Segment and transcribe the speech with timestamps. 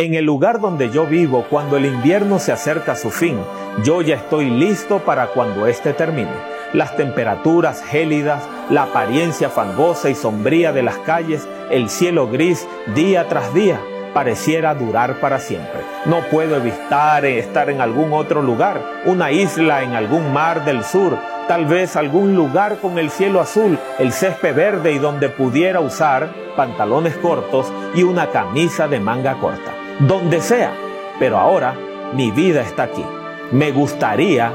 [0.00, 3.36] En el lugar donde yo vivo, cuando el invierno se acerca a su fin,
[3.82, 6.30] yo ya estoy listo para cuando éste termine.
[6.72, 12.64] Las temperaturas gélidas, la apariencia fangosa y sombría de las calles, el cielo gris
[12.94, 13.80] día tras día,
[14.14, 15.80] pareciera durar para siempre.
[16.06, 21.18] No puedo evitar estar en algún otro lugar, una isla en algún mar del sur,
[21.48, 26.32] tal vez algún lugar con el cielo azul, el césped verde y donde pudiera usar
[26.54, 30.72] pantalones cortos y una camisa de manga corta donde sea,
[31.18, 31.74] pero ahora
[32.14, 33.04] mi vida está aquí.
[33.50, 34.52] Me gustaría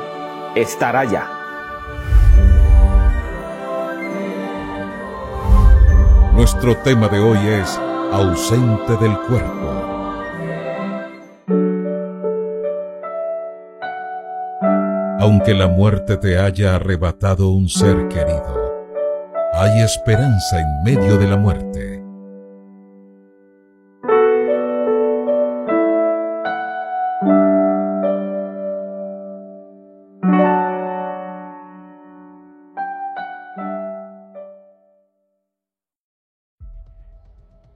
[0.56, 1.28] estar allá.
[6.34, 7.80] Nuestro tema de hoy es
[8.12, 9.84] ausente del cuerpo.
[15.20, 18.84] Aunque la muerte te haya arrebatado un ser querido,
[19.54, 22.03] hay esperanza en medio de la muerte.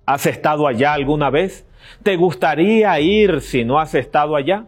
[0.08, 1.66] ¿Has estado allá alguna vez?
[2.02, 4.64] ¿Te gustaría ir si no has estado allá?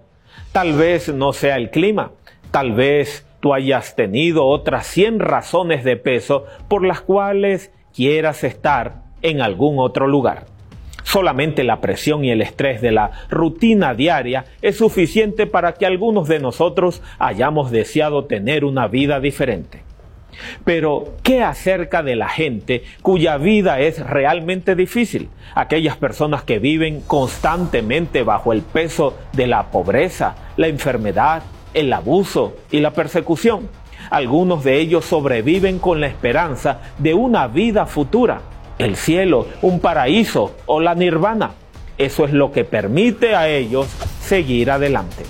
[0.51, 2.11] Tal vez no sea el clima,
[2.51, 9.03] tal vez tú hayas tenido otras 100 razones de peso por las cuales quieras estar
[9.21, 10.43] en algún otro lugar.
[11.03, 16.27] Solamente la presión y el estrés de la rutina diaria es suficiente para que algunos
[16.27, 19.88] de nosotros hayamos deseado tener una vida diferente.
[20.63, 25.29] Pero, ¿qué acerca de la gente cuya vida es realmente difícil?
[25.55, 32.55] Aquellas personas que viven constantemente bajo el peso de la pobreza, la enfermedad, el abuso
[32.71, 33.69] y la persecución.
[34.09, 38.41] Algunos de ellos sobreviven con la esperanza de una vida futura,
[38.77, 41.51] el cielo, un paraíso o la nirvana.
[41.97, 43.87] Eso es lo que permite a ellos
[44.21, 45.25] seguir adelante.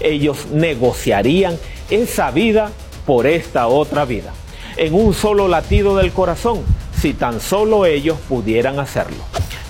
[0.00, 1.56] Ellos negociarían
[1.90, 2.72] esa vida
[3.06, 4.32] por esta otra vida,
[4.76, 6.60] en un solo latido del corazón,
[6.92, 9.24] si tan solo ellos pudieran hacerlo.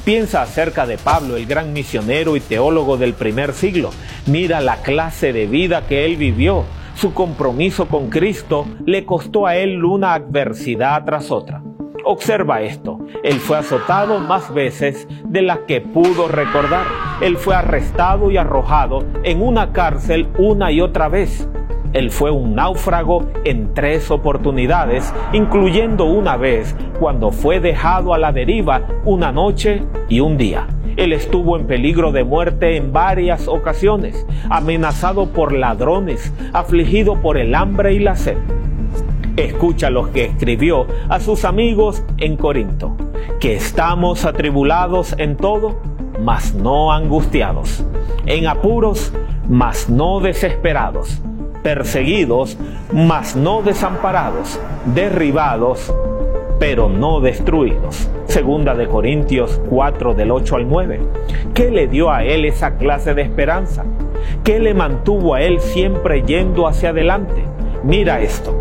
[0.04, 3.90] Piensa acerca de Pablo, el gran misionero y teólogo del primer siglo.
[4.26, 6.64] Mira la clase de vida que él vivió.
[6.96, 11.62] Su compromiso con Cristo le costó a él una adversidad tras otra.
[12.04, 12.98] Observa esto.
[13.22, 16.84] Él fue azotado más veces de las que pudo recordar.
[17.20, 21.48] Él fue arrestado y arrojado en una cárcel una y otra vez.
[21.92, 28.32] Él fue un náufrago en tres oportunidades, incluyendo una vez cuando fue dejado a la
[28.32, 30.68] deriva una noche y un día.
[30.96, 37.54] Él estuvo en peligro de muerte en varias ocasiones, amenazado por ladrones, afligido por el
[37.54, 38.38] hambre y la sed.
[39.36, 42.96] Escucha lo que escribió a sus amigos en Corinto,
[43.38, 45.78] que estamos atribulados en todo,
[46.20, 47.84] mas no angustiados,
[48.26, 49.12] en apuros,
[49.48, 51.22] mas no desesperados
[51.62, 52.58] perseguidos,
[52.92, 54.58] mas no desamparados,
[54.94, 55.92] derribados,
[56.58, 58.08] pero no destruidos.
[58.26, 61.00] Segunda de Corintios 4 del 8 al 9.
[61.54, 63.84] ¿Qué le dio a él esa clase de esperanza?
[64.44, 67.42] ¿Qué le mantuvo a él siempre yendo hacia adelante?
[67.84, 68.54] Mira esto.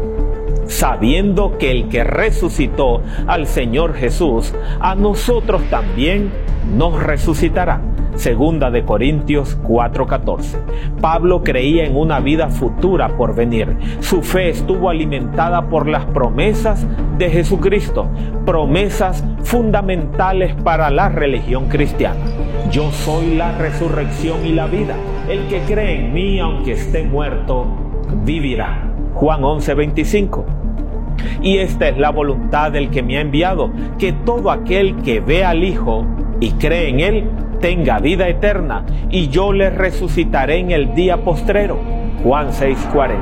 [0.68, 6.32] Sabiendo que el que resucitó al Señor Jesús, a nosotros también
[6.76, 7.82] nos resucitará
[8.16, 10.58] Segunda de Corintios 4:14.
[11.00, 13.76] Pablo creía en una vida futura por venir.
[14.00, 16.86] Su fe estuvo alimentada por las promesas
[17.18, 18.08] de Jesucristo,
[18.46, 22.20] promesas fundamentales para la religión cristiana.
[22.72, 24.96] Yo soy la resurrección y la vida.
[25.30, 27.66] El que cree en mí, aunque esté muerto,
[28.24, 28.92] vivirá.
[29.14, 30.46] Juan 11:25.
[31.42, 35.44] Y esta es la voluntad del que me ha enviado, que todo aquel que ve
[35.44, 36.06] al Hijo
[36.40, 37.30] y cree en Él,
[37.62, 41.80] tenga vida eterna, y yo le resucitaré en el día postrero.
[42.24, 43.16] Juan 6:40.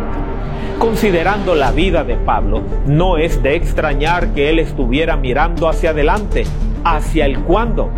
[0.80, 6.46] Considerando la vida de Pablo, no es de extrañar que él estuviera mirando hacia adelante,
[6.86, 7.90] hacia el cuándo.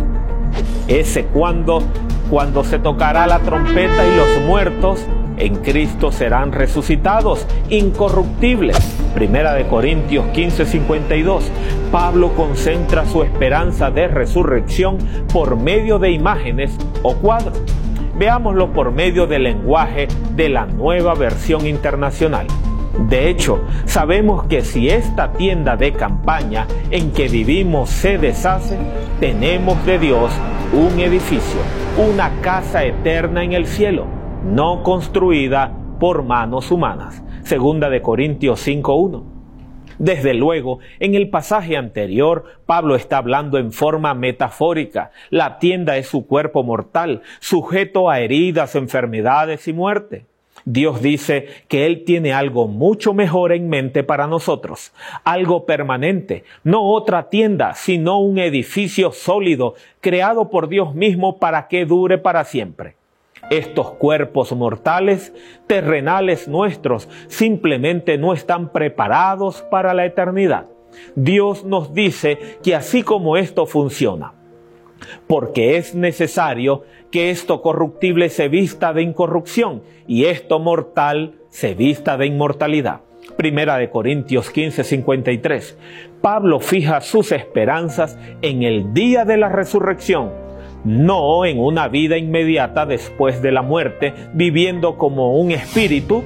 [0.88, 1.82] Ese cuándo,
[2.28, 5.06] cuando se tocará la trompeta y los muertos
[5.42, 8.78] en Cristo serán resucitados, incorruptibles.
[9.12, 11.50] Primera de Corintios 15:52.
[11.90, 14.98] Pablo concentra su esperanza de resurrección
[15.32, 17.60] por medio de imágenes o cuadros.
[18.16, 20.06] Veámoslo por medio del lenguaje
[20.36, 22.46] de la nueva versión internacional.
[23.08, 28.76] De hecho, sabemos que si esta tienda de campaña en que vivimos se deshace,
[29.18, 30.30] tenemos de Dios
[30.72, 31.60] un edificio,
[31.96, 37.22] una casa eterna en el cielo no construida por manos humanas.
[37.44, 39.22] Segunda de Corintios 5.1.
[39.98, 45.12] Desde luego, en el pasaje anterior, Pablo está hablando en forma metafórica.
[45.30, 50.26] La tienda es su cuerpo mortal, sujeto a heridas, enfermedades y muerte.
[50.64, 54.92] Dios dice que Él tiene algo mucho mejor en mente para nosotros,
[55.24, 61.84] algo permanente, no otra tienda, sino un edificio sólido creado por Dios mismo para que
[61.84, 62.96] dure para siempre.
[63.50, 65.32] Estos cuerpos mortales,
[65.66, 70.66] terrenales nuestros, simplemente no están preparados para la eternidad.
[71.14, 74.34] Dios nos dice que así como esto funciona,
[75.26, 82.16] porque es necesario que esto corruptible se vista de incorrupción y esto mortal se vista
[82.16, 83.00] de inmortalidad.
[83.36, 85.78] Primera de Corintios 15, 53.
[86.20, 90.30] Pablo fija sus esperanzas en el día de la resurrección,
[90.84, 96.22] no en una vida inmediata después de la muerte, viviendo como un espíritu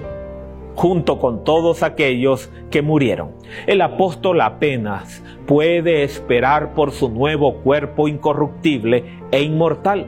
[0.76, 3.32] junto con todos aquellos que murieron.
[3.67, 10.06] El apóstol apenas puede esperar por su nuevo cuerpo incorruptible e inmortal.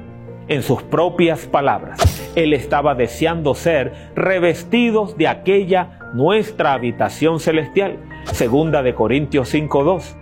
[0.48, 7.98] En sus propias palabras, él estaba deseando ser revestidos de aquella nuestra habitación celestial.
[8.24, 10.17] Segunda de Corintios 5:2.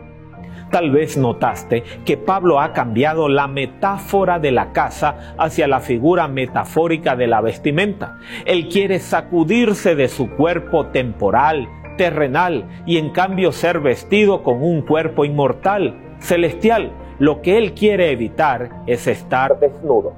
[0.77, 6.29] Tal vez notaste que Pablo ha cambiado la metáfora de la casa hacia la figura
[6.29, 8.19] metafórica de la vestimenta.
[8.45, 14.83] Él quiere sacudirse de su cuerpo temporal, terrenal, y en cambio ser vestido con un
[14.83, 16.93] cuerpo inmortal, celestial.
[17.19, 20.13] Lo que él quiere evitar es estar desnudo.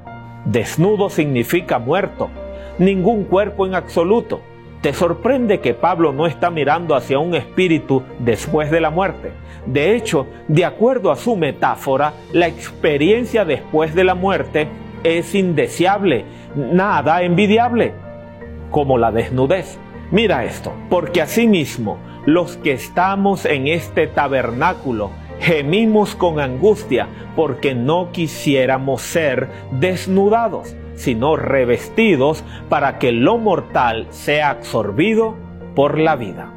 [0.45, 2.31] Desnudo significa muerto,
[2.81, 4.41] ningún cuerpo en absoluto.
[4.81, 9.33] ¿Te sorprende que Pablo no está mirando hacia un espíritu después de la muerte?
[9.67, 14.69] De hecho, de acuerdo a su metáfora, la experiencia después de la muerte
[15.03, 17.93] es indeseable, nada envidiable,
[18.71, 19.81] como la desnudez.
[20.13, 25.11] Mira esto, porque asimismo los que estamos en este tabernáculo
[25.41, 34.51] gemimos con angustia porque no quisiéramos ser desnudados sino revestidos para que lo mortal sea
[34.51, 35.37] absorbido
[35.75, 36.53] por la vida.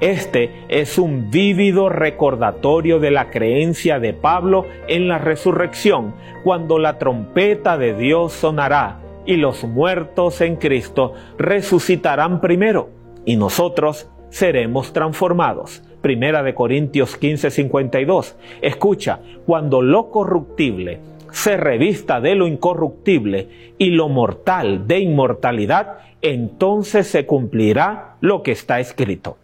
[0.00, 6.98] Este es un vívido recordatorio de la creencia de Pablo en la resurrección, cuando la
[6.98, 12.88] trompeta de Dios sonará y los muertos en Cristo resucitarán primero
[13.24, 15.82] y nosotros seremos transformados.
[16.00, 18.36] Primera de Corintios 15:52.
[18.62, 20.98] Escucha, cuando lo corruptible
[21.32, 28.52] se revista de lo incorruptible y lo mortal de inmortalidad, entonces se cumplirá lo que
[28.52, 29.36] está escrito.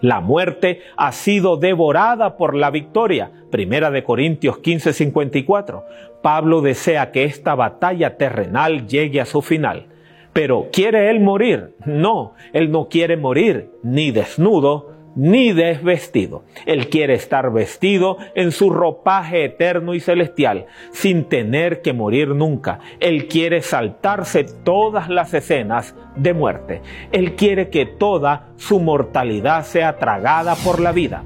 [0.00, 3.30] La muerte ha sido devorada por la victoria.
[3.50, 5.84] Primera de Corintios 15:54.
[6.22, 9.86] Pablo desea que esta batalla terrenal llegue a su final.
[10.34, 11.74] Pero ¿quiere él morir?
[11.86, 16.44] No, él no quiere morir ni desnudo, ni desvestido.
[16.66, 22.80] Él quiere estar vestido en su ropaje eterno y celestial, sin tener que morir nunca.
[23.00, 26.82] Él quiere saltarse todas las escenas de muerte.
[27.12, 31.24] Él quiere que toda su mortalidad sea tragada por la vida.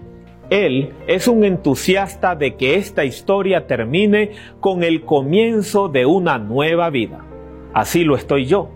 [0.50, 6.88] Él es un entusiasta de que esta historia termine con el comienzo de una nueva
[6.88, 7.24] vida.
[7.74, 8.70] Así lo estoy yo.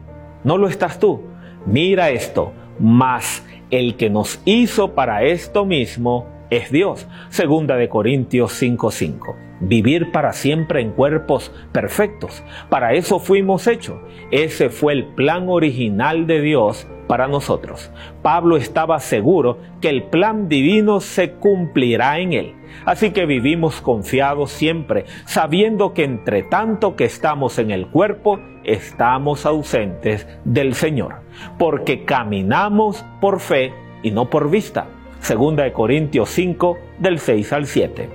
[0.45, 1.23] ¿No lo estás tú?
[1.65, 2.53] Mira esto.
[2.79, 3.43] Más
[3.73, 7.09] el que nos hizo para esto mismo es Dios.
[7.31, 9.35] Segunda de Corintios 5:5.
[9.61, 12.45] Vivir para siempre en cuerpos perfectos.
[12.69, 13.97] Para eso fuimos hechos.
[14.31, 17.91] Ese fue el plan original de Dios para nosotros.
[18.23, 22.55] Pablo estaba seguro que el plan divino se cumplirá en él.
[22.87, 29.45] Así que vivimos confiados siempre, sabiendo que entre tanto que estamos en el cuerpo, estamos
[29.45, 31.17] ausentes del Señor,
[31.59, 34.87] porque caminamos por fe y no por vista.
[35.21, 38.09] Segunda de Corintios 5 del 6 al 7.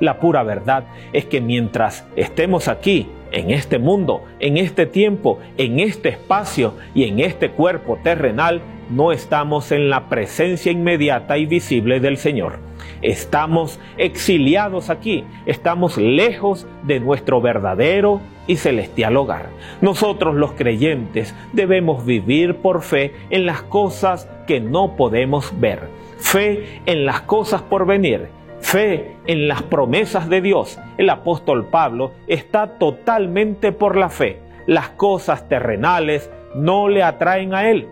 [0.00, 5.80] La pura verdad es que mientras estemos aquí, en este mundo, en este tiempo, en
[5.80, 12.00] este espacio y en este cuerpo terrenal, no estamos en la presencia inmediata y visible
[12.00, 12.58] del Señor.
[13.02, 19.50] Estamos exiliados aquí, estamos lejos de nuestro verdadero y celestial hogar.
[19.80, 26.80] Nosotros los creyentes debemos vivir por fe en las cosas que no podemos ver, fe
[26.86, 28.28] en las cosas por venir,
[28.66, 30.80] fe en las promesas de Dios.
[30.98, 34.40] El apóstol Pablo está totalmente por la fe.
[34.66, 37.86] Las cosas terrenales no le atraen a él.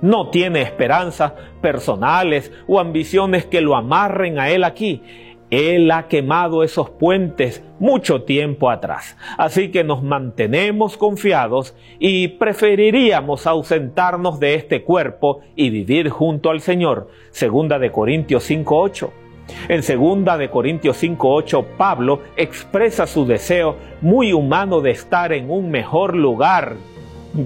[0.00, 5.02] No tiene esperanzas personales o ambiciones que lo amarren a él aquí.
[5.50, 9.18] Él ha quemado esos puentes mucho tiempo atrás.
[9.36, 16.60] Así que nos mantenemos confiados y preferiríamos ausentarnos de este cuerpo y vivir junto al
[16.62, 17.08] Señor.
[17.30, 19.27] Segunda de Corintios 5.8.
[19.68, 25.70] En segunda de Corintios 5.8, Pablo expresa su deseo muy humano de estar en un
[25.70, 26.76] mejor lugar.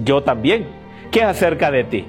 [0.03, 0.67] Yo también.
[1.11, 2.05] ¿Qué acerca de ti?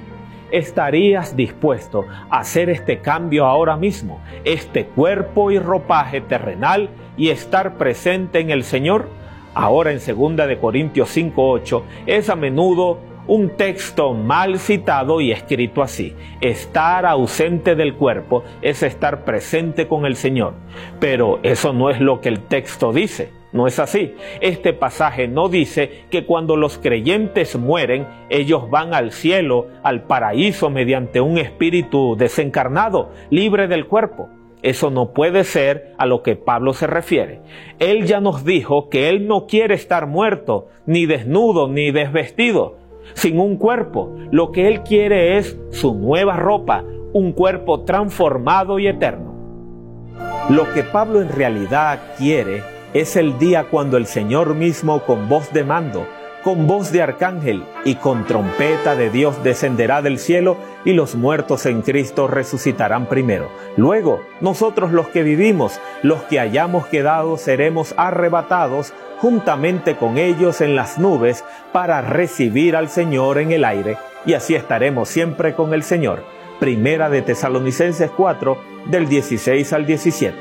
[0.51, 7.77] ¿Estarías dispuesto a hacer este cambio ahora mismo, este cuerpo y ropaje terrenal y estar
[7.77, 9.09] presente en el Señor?
[9.53, 15.81] Ahora en 2 de Corintios 5:8 es a menudo un texto mal citado y escrito
[15.81, 16.15] así.
[16.41, 20.53] Estar ausente del cuerpo es estar presente con el Señor.
[20.99, 23.31] Pero eso no es lo que el texto dice.
[23.51, 24.13] No es así.
[24.41, 30.69] Este pasaje no dice que cuando los creyentes mueren, ellos van al cielo, al paraíso,
[30.69, 34.29] mediante un espíritu desencarnado, libre del cuerpo.
[34.61, 37.39] Eso no puede ser a lo que Pablo se refiere.
[37.79, 42.75] Él ya nos dijo que Él no quiere estar muerto, ni desnudo, ni desvestido,
[43.13, 44.15] sin un cuerpo.
[44.31, 46.83] Lo que Él quiere es su nueva ropa,
[47.13, 49.33] un cuerpo transformado y eterno.
[50.49, 55.51] Lo que Pablo en realidad quiere es el día cuando el Señor mismo con voz
[55.51, 56.07] de mando,
[56.45, 61.65] con voz de arcángel y con trompeta de Dios descenderá del cielo y los muertos
[61.65, 63.49] en Cristo resucitarán primero.
[63.77, 70.75] Luego, nosotros los que vivimos, los que hayamos quedado, seremos arrebatados juntamente con ellos en
[70.75, 73.97] las nubes para recibir al Señor en el aire
[74.27, 76.23] y así estaremos siempre con el Señor.
[76.59, 80.37] Primera de Tesalonicenses 4 del 16 al 17.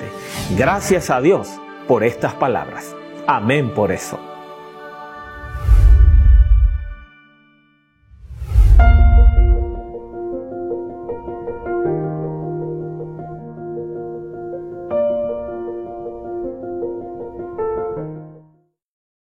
[0.59, 1.49] Gracias a Dios
[1.89, 2.95] por estas palabras.
[3.27, 4.34] Amén por eso.